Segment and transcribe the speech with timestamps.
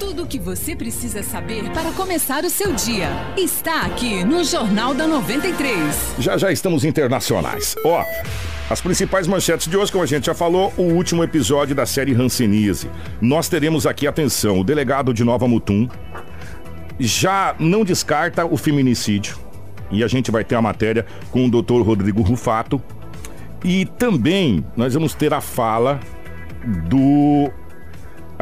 [0.00, 4.94] Tudo o que você precisa saber para começar o seu dia está aqui no Jornal
[4.94, 6.14] da 93.
[6.18, 7.76] Já já estamos internacionais.
[7.84, 8.02] Ó,
[8.70, 12.14] as principais manchetes de hoje, como a gente já falou, o último episódio da série
[12.14, 12.90] Hanseníase.
[13.20, 15.86] Nós teremos aqui, atenção, o delegado de Nova Mutum
[16.98, 19.36] já não descarta o feminicídio.
[19.90, 22.82] E a gente vai ter a matéria com o doutor Rodrigo Rufato.
[23.62, 26.00] E também nós vamos ter a fala
[26.88, 27.50] do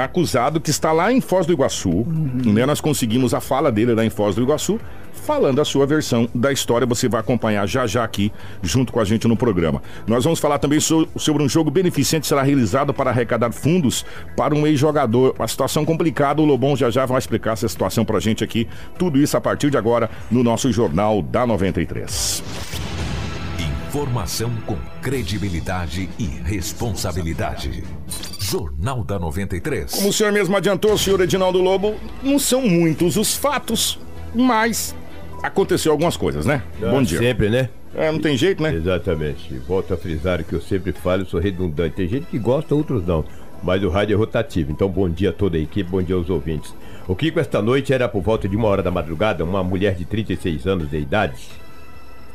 [0.04, 1.90] acusado que está lá em Foz do Iguaçu.
[1.90, 2.52] Uhum.
[2.52, 2.64] Né?
[2.66, 4.80] Nós conseguimos a fala dele lá em Foz do Iguaçu,
[5.12, 6.86] falando a sua versão da história.
[6.86, 8.32] Você vai acompanhar já já aqui,
[8.62, 9.82] junto com a gente no programa.
[10.06, 14.04] Nós vamos falar também sobre um jogo beneficente que será realizado para arrecadar fundos
[14.36, 15.34] para um ex-jogador.
[15.38, 16.40] Uma situação complicada.
[16.40, 18.68] O Lobão já já vai explicar essa situação para a gente aqui.
[18.98, 22.42] Tudo isso a partir de agora no nosso Jornal da 93.
[23.88, 27.82] Informação com credibilidade e responsabilidade.
[28.50, 29.92] Jornal da 93.
[29.92, 33.98] Como o senhor mesmo adiantou, senhor Edinaldo Lobo, não são muitos os fatos,
[34.34, 34.94] mas
[35.42, 36.62] aconteceu algumas coisas, né?
[36.82, 37.18] Ah, Bom dia.
[37.18, 37.68] Sempre, né?
[37.94, 38.74] É, não tem jeito, né?
[38.74, 39.54] Exatamente.
[39.68, 41.96] Volto a frisar o que eu sempre falo, eu sou redundante.
[41.96, 43.22] Tem gente que gosta, outros não.
[43.62, 44.72] Mas o rádio é rotativo.
[44.72, 46.74] Então, bom dia a toda a equipe, bom dia aos ouvintes.
[47.06, 50.06] O Kiko, esta noite, era por volta de uma hora da madrugada, uma mulher de
[50.06, 51.36] 36 anos de idade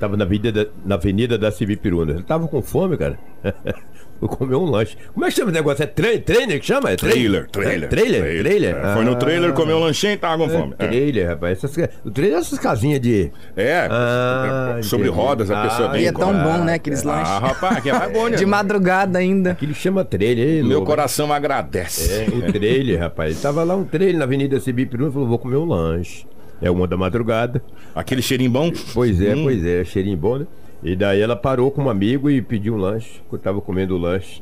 [0.04, 2.12] Tava na avenida, na avenida da Cibipiruna.
[2.12, 3.18] Ele tava com fome, cara.
[4.20, 4.98] Vou comer um lanche.
[5.14, 5.82] Como é que chama o negócio?
[5.82, 6.92] É tra trainer que chama?
[6.92, 7.84] É trailer, trailer.
[7.84, 8.22] É, trailer?
[8.22, 8.44] Trailer?
[8.44, 8.76] trailer.
[8.76, 9.54] É, foi no trailer, ah.
[9.54, 10.76] comeu um lanchinho e tava com fome.
[10.78, 11.64] É, trailer, rapaz.
[11.64, 13.32] Essas, o trailer é essas casinhas de.
[13.56, 15.24] É, ah, sobre entendi.
[15.24, 16.74] rodas, a pessoa ah, E é tão bom, né?
[16.74, 17.30] Aqueles lanches.
[17.30, 18.36] Ah, rapaz, que é mais bom, né?
[18.44, 19.52] De madrugada ainda.
[19.52, 20.66] Aquilo chama trailer.
[20.66, 22.26] Meu coração agradece.
[22.26, 23.42] É, o trailer, rapaz.
[23.42, 26.26] Tava lá um trailer na Avenida Cibipiruna e falou: vou comer um lanche.
[26.64, 27.62] É uma da madrugada.
[27.94, 28.72] Aquele cheirinho bom?
[28.94, 29.44] Pois é, hum.
[29.44, 30.48] pois é, cheirinho bom, né?
[30.82, 33.22] E daí ela parou com um amigo e pediu um lanche.
[33.30, 34.42] Eu tava comendo o lanche.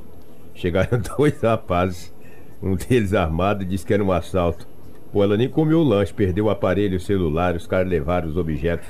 [0.54, 2.14] Chegaram dois rapazes,
[2.62, 4.68] um deles armado, disse que era um assalto.
[5.12, 8.38] Pô, ela nem comeu o lanche, perdeu o aparelho o celular, os caras levaram os
[8.38, 8.88] objetos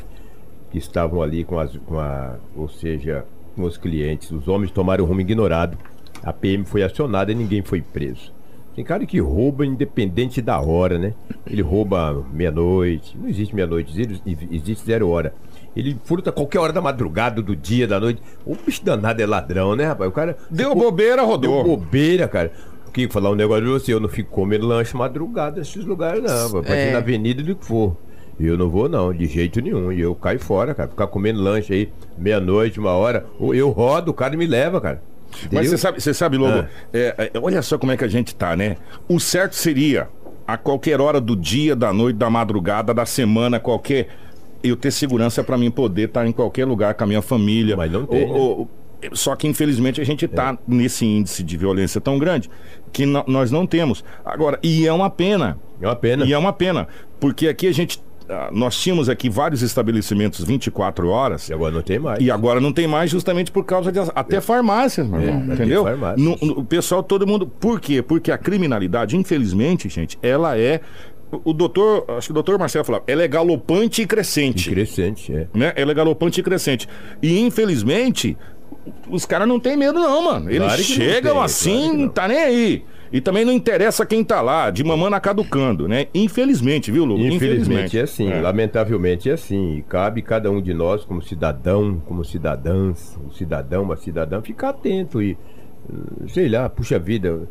[0.70, 1.76] que estavam ali com as.
[1.78, 4.30] Com a, ou seja, com os clientes.
[4.32, 5.78] Os homens tomaram rumo ignorado.
[6.22, 8.34] A PM foi acionada e ninguém foi preso.
[8.76, 11.14] Tem cara que rouba independente da hora, né?
[11.46, 13.18] Ele rouba meia-noite.
[13.18, 13.94] Não existe meia-noite,
[14.50, 15.34] existe zero hora.
[15.76, 18.22] Ele furta qualquer hora da madrugada, do dia, da noite.
[18.46, 20.10] O bicho danado é ladrão, né, rapaz?
[20.10, 20.38] O cara.
[20.50, 20.84] Deu ficou...
[20.84, 21.64] bobeira, rodou.
[21.64, 22.52] Deu bobeira, cara.
[22.88, 26.24] O que falar um negócio de você, eu não fico comendo lanche madrugada nesses lugares,
[26.24, 26.52] não.
[26.52, 26.90] Pode é.
[26.90, 27.96] ir na avenida do que for.
[28.40, 29.92] Eu não vou, não, de jeito nenhum.
[29.92, 30.90] E eu caio fora, cara.
[30.90, 33.26] Ficar comendo lanche aí, meia-noite, uma hora.
[33.40, 35.02] Eu rodo, o cara me leva, cara.
[35.52, 36.68] Mas você sabe, você sabe, Lobo, ah.
[36.94, 38.78] é, é, olha só como é que a gente tá, né?
[39.08, 40.10] O certo seria
[40.48, 44.08] a qualquer hora do dia, da noite, da madrugada, da semana, qualquer
[44.64, 47.76] eu ter segurança para mim poder estar tá em qualquer lugar com a minha família.
[47.76, 48.30] Mas não tem.
[48.30, 48.70] Ou,
[49.02, 49.10] né?
[49.14, 50.58] só que infelizmente a gente está é.
[50.68, 52.50] nesse índice de violência tão grande
[52.92, 54.04] que nós não temos.
[54.24, 55.58] Agora, e é uma pena.
[55.82, 56.26] É uma pena.
[56.26, 56.88] E é uma pena.
[57.20, 58.02] Porque aqui a gente
[58.52, 61.50] nós tínhamos aqui vários estabelecimentos 24 horas.
[61.50, 62.20] E agora não tem mais.
[62.24, 64.42] E agora não tem mais justamente por causa de até é.
[64.42, 65.86] farmácias, meu irmão, é, entendeu?
[66.18, 67.48] No, no, o pessoal, todo mundo.
[67.48, 68.02] Por quê?
[68.02, 70.82] Porque a criminalidade, infelizmente, gente, ela é
[71.46, 74.70] o doutor, acho que o doutor Marcelo falava, ela é galopante e crescente.
[74.70, 75.48] E crescente, é.
[75.54, 75.74] Né?
[75.76, 76.88] Ela é galopante e crescente.
[77.22, 78.38] E infelizmente,
[79.10, 80.50] os caras não têm medo, não, mano.
[80.50, 82.86] Eles claro chegam tem, assim, claro não tá nem aí.
[83.12, 86.08] E também não interessa quem tá lá, de mamana caducando, né?
[86.14, 87.16] Infelizmente, viu, Lu?
[87.16, 88.40] Infelizmente, Infelizmente é assim, é.
[88.40, 89.78] lamentavelmente é assim.
[89.78, 94.70] E cabe cada um de nós, como cidadão, como cidadãs, um cidadão, uma cidadã, ficar
[94.70, 95.38] atento e,
[96.30, 97.50] sei lá, puxa vida,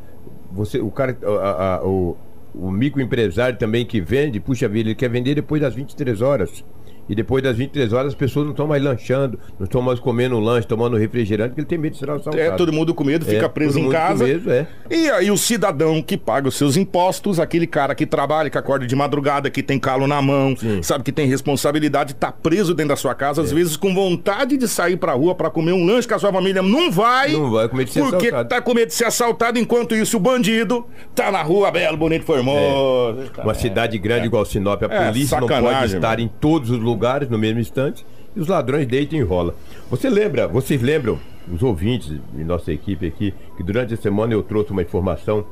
[0.50, 2.16] você, o cara, a, a, o,
[2.54, 6.64] o microempresário também que vende, puxa vida, ele quer vender depois das 23 horas.
[7.10, 10.38] E depois das 23 horas as pessoas não estão mais lanchando, não estão mais comendo
[10.38, 12.38] lanche, tomando refrigerante, porque ele tem medo de ser assaltado.
[12.38, 14.24] É, todo mundo com medo, fica é, preso em casa.
[14.24, 14.64] Medo, é.
[14.88, 18.86] E aí o cidadão que paga os seus impostos, aquele cara que trabalha, que acorda
[18.86, 20.84] de madrugada, que tem calo na mão, Sim.
[20.84, 23.44] sabe que tem responsabilidade, tá preso dentro da sua casa, é.
[23.44, 26.32] às vezes com vontade de sair pra rua para comer um lanche com a sua
[26.32, 27.32] família, não vai.
[27.32, 28.48] Não vai com medo de ser porque assaltado.
[28.48, 32.24] tá com medo de ser assaltado, enquanto isso o bandido tá na rua, belo, bonito,
[32.24, 33.18] formoso.
[33.36, 33.42] É.
[33.42, 36.99] Uma cidade grande igual Sinop, a é, polícia não pode estar em todos os lugares
[37.28, 38.04] no mesmo instante
[38.34, 39.54] e os ladrões deitam e enrolam.
[39.90, 41.18] Você lembra, vocês lembram,
[41.52, 45.44] os ouvintes e nossa equipe aqui, que durante a semana eu trouxe uma informação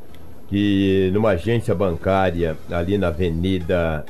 [0.48, 4.04] que numa agência bancária ali na Avenida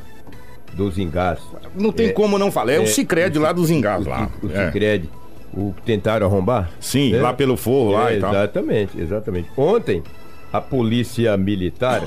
[0.74, 1.40] dos Engás.
[1.74, 4.30] Não tem é, como não falar, é, é o Cicred lá dos Engás lá.
[4.42, 4.66] O, o é.
[4.66, 5.08] Cicred,
[5.52, 6.70] o que tentaram arrombar?
[6.80, 7.20] Sim, é.
[7.20, 8.30] lá pelo forro lá e tal.
[8.32, 9.48] Exatamente, exatamente.
[9.56, 10.02] Ontem,
[10.52, 12.02] a polícia militar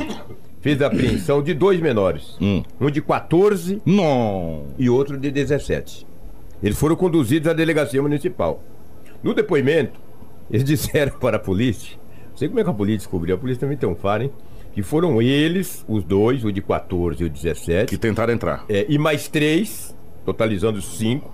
[0.61, 2.37] fez a apreensão de dois menores.
[2.39, 2.63] Hum.
[2.79, 4.67] Um de 14 Não.
[4.77, 6.07] e outro de 17.
[6.63, 8.63] Eles foram conduzidos à delegacia municipal.
[9.23, 9.99] No depoimento,
[10.49, 11.97] eles disseram para a polícia.
[12.29, 13.35] Não sei como é que a polícia descobriu.
[13.35, 14.31] A polícia também tem um faro, hein?
[14.73, 17.89] Que foram eles, os dois, o de 14 e o 17.
[17.89, 18.63] Que tentaram entrar.
[18.69, 19.93] É, e mais três,
[20.23, 21.29] totalizando cinco,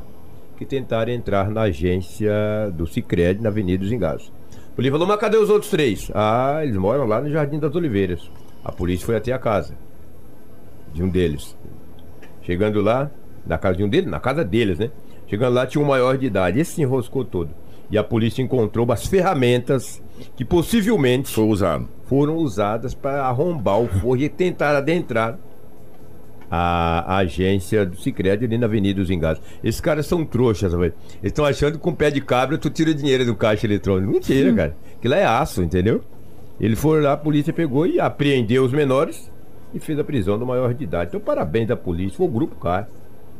[0.58, 2.32] que tentaram entrar na agência
[2.74, 4.32] do Cicred, na Avenida dos Engados.
[4.72, 6.10] A polícia falou, mas cadê os outros três?
[6.16, 8.28] Ah, eles moram lá no Jardim das Oliveiras.
[8.68, 9.74] A polícia foi até a casa
[10.94, 11.56] de um deles.
[12.42, 13.10] Chegando lá,
[13.46, 14.92] na casa de um deles, na casa deles, né?
[15.26, 16.60] Chegando lá, tinha um maior de idade.
[16.60, 17.50] Esse se enroscou todo.
[17.90, 20.04] E a polícia encontrou as ferramentas
[20.36, 21.88] que possivelmente Foi usado.
[22.08, 25.40] foram usadas para arrombar o forro e tentar adentrar
[26.52, 29.42] a, a agência do Cicred ali na Avenida dos Engados.
[29.64, 30.94] Esses caras são trouxas, velho.
[31.22, 34.12] Eles estão achando que com pé de cabra tu tira dinheiro do caixa eletrônico.
[34.12, 34.76] Mentira, cara.
[34.98, 36.02] Aquilo é aço, entendeu?
[36.60, 39.32] Ele foi lá, a polícia pegou e apreendeu os menores
[39.74, 41.10] e fez a prisão do maior de idade.
[41.10, 42.18] Então, parabéns da polícia.
[42.18, 42.88] Foi o Grupo CAR.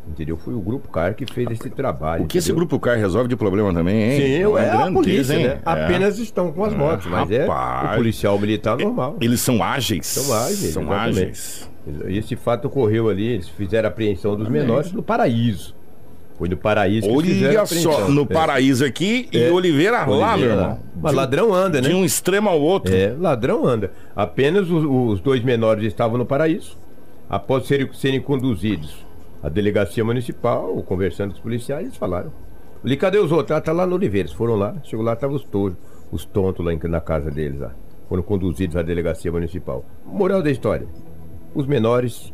[0.10, 0.38] Entendeu?
[0.38, 2.24] Foi o Grupo CAR que fez esse trabalho.
[2.24, 2.68] O que esse entendeu?
[2.68, 4.22] grupo CAR resolve de problema também, hein?
[4.40, 5.48] Sim, Uma é a polícia, hein?
[5.48, 5.54] né?
[5.56, 5.60] É.
[5.66, 7.92] Apenas estão com as motos, mas é rapaz.
[7.92, 9.18] o policial militar normal.
[9.20, 10.06] Eles são ágeis.
[10.08, 11.20] São ágeis, São exatamente.
[11.20, 11.70] ágeis.
[12.08, 15.76] Esse fato ocorreu ali, eles fizeram a apreensão dos menores no Paraíso.
[16.38, 18.26] Foi no Paraíso Olha só, no É.
[18.26, 19.52] paraíso aqui e É.
[19.52, 20.80] Oliveira, lá, meu Oliveira irmão.
[21.02, 21.90] Mas ladrão anda, né?
[21.90, 22.94] De um extremo ao outro.
[22.94, 23.92] É, ladrão anda.
[24.16, 26.78] Apenas os, os dois menores estavam no paraíso.
[27.28, 29.06] Após serem, serem conduzidos
[29.42, 32.32] à delegacia municipal, conversando com os policiais, eles falaram.
[32.86, 33.58] Ali, cadê os outros?
[33.58, 34.28] Ah, tá lá no Oliveira.
[34.28, 35.78] Eles foram lá, chegou lá, estavam os tojos,
[36.12, 37.60] os tontos lá na casa deles.
[37.60, 37.72] Lá.
[38.08, 39.84] Foram conduzidos à delegacia municipal.
[40.06, 40.88] Moral da história:
[41.56, 42.32] os menores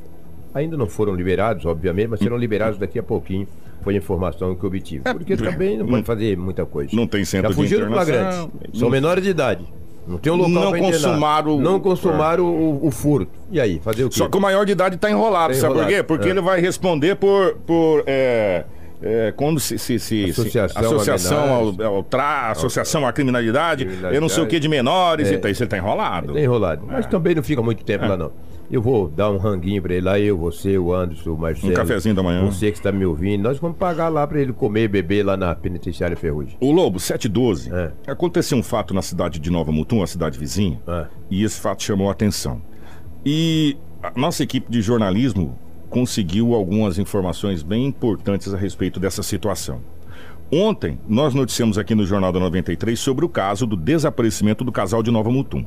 [0.53, 3.47] ainda não foram liberados, obviamente, mas serão liberados daqui a pouquinho.
[3.83, 5.03] Foi a informação que eu obtive.
[5.03, 6.91] Porque também não pode fazer muita coisa.
[6.93, 8.49] É, Não tem centro Já de fugiram internação.
[8.49, 8.79] flagrante.
[8.79, 9.65] São menores de idade.
[10.07, 13.31] Não tem um local Não consumaram o- Não consumaram o, o furto.
[13.51, 14.17] E aí, fazer o quê?
[14.17, 16.03] Só que o maior de idade tá enrolado, Tá sabe por enrolado, quê?
[16.03, 16.31] Porque é.
[16.31, 17.55] ele vai responder por.
[17.65, 18.65] por é,
[19.03, 21.37] é, quando se, se, se- Associação se, associação
[21.81, 24.15] a ao, ao tra, associação à criminalidade, Criminalidade.
[24.15, 25.33] eu não sei o que de menores É.
[25.33, 25.51] e tal.
[25.51, 26.33] Isso ele tá enrolado.
[26.33, 26.85] Tá enrolado.
[26.87, 28.31] Mas também não fica muito tempo lá, não.
[28.71, 31.71] Eu vou dar um ranguinho pra ele lá, eu, você, o Anderson, o Marcelo.
[31.73, 32.45] Um cafezinho da manhã.
[32.45, 33.43] Você que está me ouvindo.
[33.43, 36.55] Nós vamos pagar lá pra ele comer e beber lá na penitenciária Ferrugem.
[36.61, 37.69] O Lobo, 712.
[37.71, 37.91] É.
[38.07, 41.05] Aconteceu um fato na cidade de Nova Mutum, a cidade vizinha, É.
[41.29, 42.61] e esse fato chamou a atenção.
[43.25, 45.59] E a nossa equipe de jornalismo
[45.93, 49.79] conseguiu algumas informações bem importantes a respeito dessa situação.
[50.51, 55.03] Ontem, nós noticiamos aqui no Jornal da 93 sobre o caso do desaparecimento do casal
[55.03, 55.63] de Nova Mutum.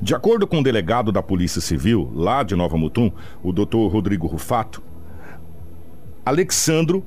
[0.00, 3.10] De acordo com o delegado da Polícia Civil, lá de Nova Mutum,
[3.42, 4.82] o doutor Rodrigo Rufato,
[6.24, 7.02] Alexandro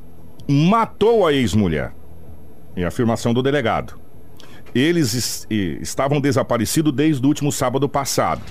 [0.48, 1.94] matou a ex-mulher.
[2.76, 3.94] Em afirmação do delegado.
[4.74, 8.42] Eles es- estavam desaparecidos desde o último sábado passado.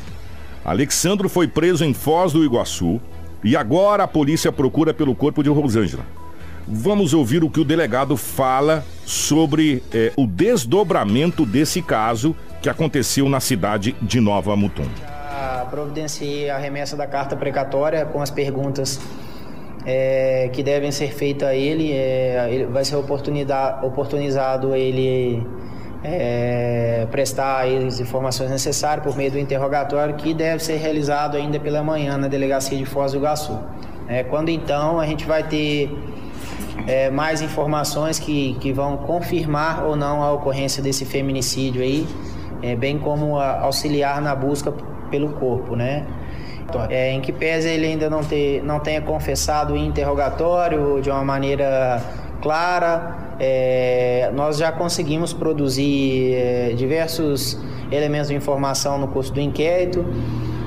[0.65, 3.01] Alexandro foi preso em Foz do Iguaçu
[3.45, 6.03] e agora a polícia procura pelo corpo de Rosângela.
[6.67, 13.29] Vamos ouvir o que o delegado fala sobre eh, o desdobramento desse caso que aconteceu
[13.29, 14.87] na cidade de Nova Mutum.
[15.31, 18.99] Já providenciei a remessa da carta precatória com as perguntas
[19.85, 21.93] é, que devem ser feitas a ele.
[21.93, 25.47] É, ele vai ser oportunida- oportunizado ele
[26.05, 31.83] é, prestar as informações necessárias por meio do interrogatório que deve ser realizado ainda pela
[31.83, 33.59] manhã na delegacia de Foz do Iguaçu.
[34.07, 35.91] É, quando então a gente vai ter
[36.87, 42.07] é, mais informações que, que vão confirmar ou não a ocorrência desse feminicídio aí,
[42.63, 44.73] é, bem como a- auxiliar na busca
[45.11, 46.05] pelo corpo, né?
[46.91, 51.23] É, em que pese ele ainda não, ter, não tenha confessado em interrogatório de uma
[51.25, 52.03] maneira
[52.43, 57.59] clara, é, nós já conseguimos produzir é, diversos
[57.91, 60.05] elementos de informação no curso do inquérito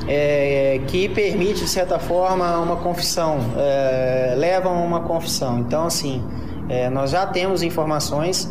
[0.07, 5.59] é, que permite, de certa forma, uma confissão, é, levam a uma confissão.
[5.59, 6.23] Então, assim,
[6.69, 8.49] é, nós já temos informações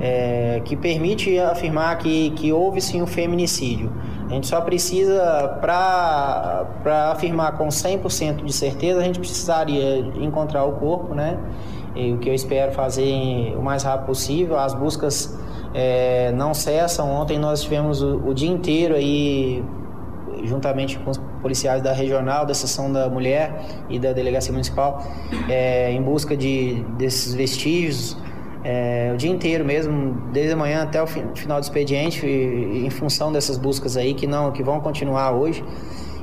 [0.00, 3.92] é, que permite afirmar que, que houve sim um feminicídio.
[4.28, 6.66] A gente só precisa, para
[7.12, 11.38] afirmar com 100% de certeza, a gente precisaria encontrar o corpo, né?
[11.96, 14.58] E o que eu espero fazer o mais rápido possível.
[14.58, 15.38] As buscas
[15.74, 17.10] é, não cessam.
[17.10, 19.64] Ontem nós tivemos o, o dia inteiro aí
[20.44, 25.02] juntamente com os policiais da regional, da seção da mulher e da delegacia municipal,
[25.48, 28.16] é, em busca de, desses vestígios,
[28.62, 32.84] é, o dia inteiro mesmo, desde a manhã até o fi- final do expediente, e-
[32.86, 35.64] em função dessas buscas aí que não, que vão continuar hoje.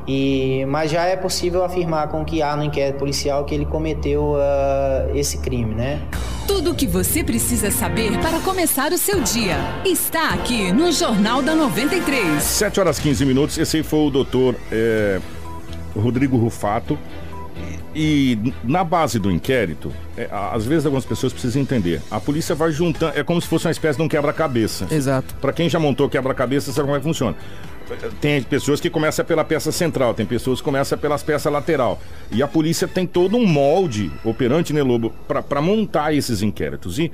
[0.08, 4.36] E, mas já é possível afirmar com que há no inquérito policial que ele cometeu
[4.38, 6.02] ah, esse crime, né?
[6.48, 9.56] Tudo o que você precisa saber para começar o seu dia
[9.86, 12.44] está aqui no Jornal da 93.
[12.44, 13.58] 7 horas 15 minutos.
[13.58, 15.22] Esse foi o doutor é,
[15.96, 17.00] Rodrigo Rufato,
[17.96, 22.02] E na base do inquérito, é, às vezes algumas pessoas precisam entender.
[22.10, 24.88] A polícia vai juntando, é como se fosse uma espécie de um quebra-cabeça.
[24.90, 25.36] Exato.
[25.36, 27.36] Pra quem já montou quebra-cabeça, sabe como é que funciona.
[28.20, 32.02] Tem pessoas que começam pela peça central, tem pessoas que começam pelas peças lateral.
[32.32, 36.98] E a polícia tem todo um molde operante, né, Lobo, pra pra montar esses inquéritos.
[36.98, 37.12] E,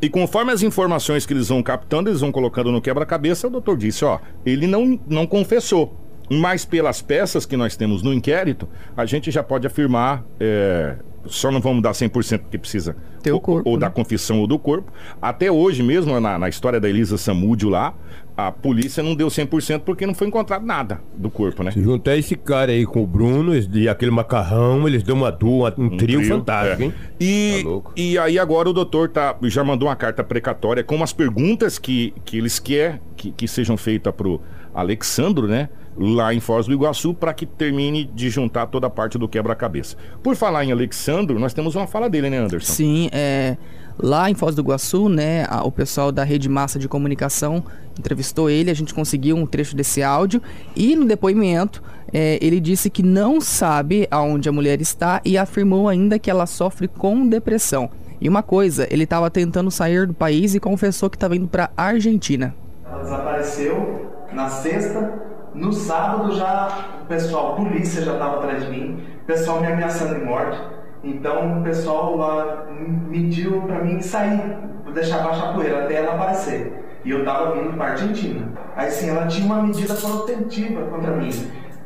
[0.00, 3.76] e conforme as informações que eles vão captando, eles vão colocando no quebra-cabeça, o doutor
[3.76, 6.05] disse, ó, ele não, não confessou.
[6.30, 11.50] Mas pelas peças que nós temos no inquérito, a gente já pode afirmar, é, só
[11.50, 13.80] não vamos dar 100% porque precisa Ter o ou- corpo, ou né?
[13.80, 14.92] da confissão ou do corpo.
[15.22, 17.94] Até hoje mesmo, na, na história da Elisa Samúdio lá,
[18.36, 21.70] a polícia não deu 100% porque não foi encontrado nada do corpo, né?
[21.70, 25.72] Se juntar esse cara aí com o Bruno e aquele macarrão, eles dão uma dupla,
[25.78, 26.84] um, trio, fantástico, é.
[26.86, 26.94] hein?
[27.18, 27.92] E, Tá louco.
[27.96, 32.12] e aí agora o doutor tá, já mandou uma carta precatória com as perguntas que,
[32.26, 34.40] que eles querem que, que sejam feitas pro
[34.74, 35.70] Alexandro, né?
[35.98, 39.96] Lá em Foz do Iguaçu, para que termine de juntar toda a parte do quebra-cabeça.
[40.22, 42.70] Por falar em Alexandro, nós temos uma fala dele, né, Anderson?
[42.72, 43.56] Sim, é,
[43.98, 47.64] lá em Foz do Iguaçu, né, a- o pessoal da Rede Massa de Comunicação
[47.98, 50.42] entrevistou ele, a gente conseguiu um trecho desse áudio
[50.76, 55.88] e no depoimento é, ele disse que não sabe aonde a mulher está e afirmou
[55.88, 57.90] ainda que ela sofre com depressão.
[58.20, 61.70] E uma coisa, ele estava tentando sair do país e confessou que estava indo para
[61.76, 62.54] Argentina.
[62.84, 65.25] Ela desapareceu na sexta.
[65.56, 66.68] No sábado já
[67.02, 70.60] o pessoal, a polícia já estava atrás de mim, o pessoal me ameaçando de morte.
[71.02, 72.66] Então o pessoal lá
[73.08, 74.58] mediu para mim sair,
[74.92, 76.84] deixar baixar a poeira até ela aparecer.
[77.04, 78.52] E eu tava vindo para Argentina.
[78.76, 81.30] Aí sim, ela tinha uma medida protetiva contra mim.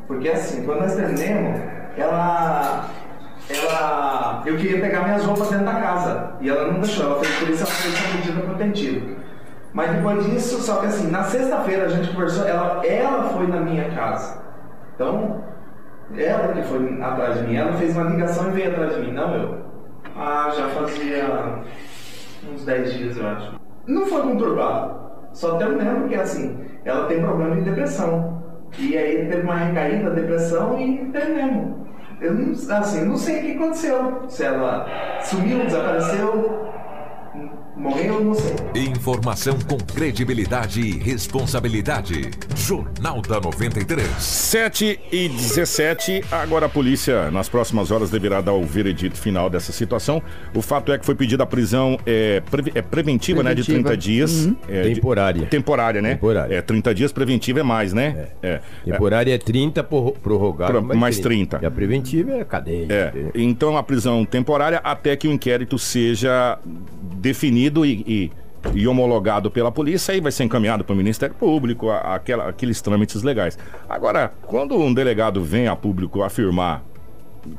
[0.05, 1.61] Porque assim, quando nós terminamos,
[1.95, 2.89] ela
[3.49, 7.35] ela eu queria pegar minhas roupas dentro da casa e ela não deixou, ela fez
[7.39, 9.30] por isso ela fez essa medida protetiva.
[9.73, 13.61] Mas depois disso, só que assim, na sexta-feira a gente conversou, ela, ela foi na
[13.61, 14.41] minha casa.
[14.95, 15.41] Então,
[16.17, 19.13] ela que foi atrás de mim, ela fez uma ligação e veio atrás de mim,
[19.13, 19.61] não eu.
[20.15, 21.63] Ah, já fazia
[22.51, 23.55] uns 10 dias, eu acho.
[23.87, 24.99] Não foi conturbado.
[25.31, 28.41] Só terminando que assim, ela tem problema de depressão.
[28.77, 31.81] E aí teve uma recaída, depressão e terminamos.
[32.19, 34.23] Eu não, assim, não sei o que aconteceu.
[34.27, 34.85] Se ela
[35.21, 36.70] sumiu, desapareceu,
[37.81, 38.51] morreu, não sei.
[38.83, 42.29] Informação com credibilidade e responsabilidade.
[42.55, 44.07] Jornal da 93.
[44.19, 49.71] 7 e 17, agora a polícia, nas próximas horas, deverá dar o veredito final dessa
[49.71, 50.21] situação.
[50.53, 53.53] O fato é que foi pedida a prisão é, pre- é preventiva, né?
[53.55, 53.89] De Preventiva.
[53.89, 54.31] 30 dias.
[54.45, 54.55] Uhum.
[54.69, 55.45] É, de- Temporária.
[55.47, 56.13] temporária, né?
[56.15, 56.55] Temporária.
[56.55, 58.27] É, 30 dias preventiva é mais, né?
[58.43, 58.59] É.
[58.85, 61.59] Temporária é 30, por- prorrogado Pro- mais 30.
[61.61, 62.87] E a preventiva é cadeia.
[62.89, 66.59] É, então a prisão temporária até que o inquérito seja
[67.15, 68.31] definido e, e-
[68.75, 72.79] e homologado pela polícia, aí vai ser encaminhado para o Ministério Público, a- aquela- aqueles
[72.81, 73.57] trâmites legais.
[73.89, 76.83] Agora, quando um delegado vem a público afirmar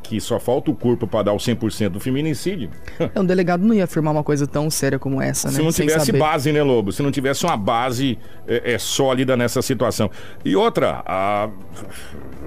[0.00, 3.74] que só falta o corpo para dar o 100% do feminicídio, É, um delegado não
[3.74, 5.54] ia afirmar uma coisa tão séria como essa, né?
[5.54, 6.18] se não Sem tivesse saber.
[6.20, 6.92] base, né, Lobo?
[6.92, 8.16] Se não tivesse uma base
[8.46, 10.08] é, é, sólida nessa situação.
[10.44, 11.48] E outra, a,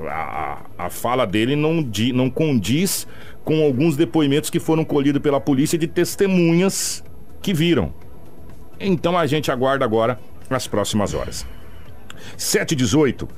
[0.10, 3.06] a, a fala dele não, di, não condiz
[3.44, 7.04] com alguns depoimentos que foram colhidos pela polícia de testemunhas
[7.46, 7.94] que viram.
[8.80, 11.46] Então a gente aguarda agora as próximas horas.
[12.36, 13.30] 7h18.